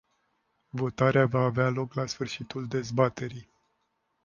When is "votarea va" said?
0.69-1.43